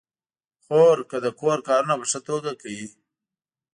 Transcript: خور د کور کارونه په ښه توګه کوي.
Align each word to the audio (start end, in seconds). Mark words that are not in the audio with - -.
خور 0.63 0.97
د 1.23 1.27
کور 1.39 1.59
کارونه 1.67 1.93
په 1.99 2.05
ښه 2.11 2.19
توګه 2.29 2.51
کوي. 2.61 2.87